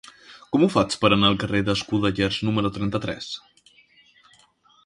Com 0.55 0.63
ho 0.63 0.69
faig 0.75 0.95
per 1.03 1.11
anar 1.17 1.29
al 1.33 1.37
carrer 1.43 1.61
d'Escudellers 1.67 2.39
número 2.49 2.73
trenta-tres? 2.79 3.29